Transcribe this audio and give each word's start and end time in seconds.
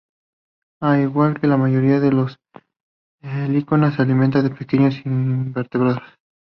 Al 0.81 1.01
igual 1.03 1.39
que 1.39 1.45
la 1.45 1.57
mayoría 1.57 1.99
de 1.99 2.11
los 2.11 2.39
limícolas, 3.21 3.93
se 3.95 4.01
alimenta 4.01 4.41
de 4.41 4.49
pequeños 4.49 4.95
invertebrados. 5.05 6.01